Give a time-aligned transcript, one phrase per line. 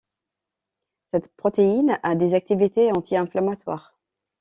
[1.11, 3.95] Cette protéine a des activités anti-inflammatoires.